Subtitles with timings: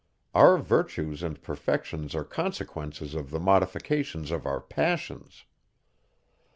[0.33, 5.45] Our virtues and perfections are consequences of the modifications of our passions.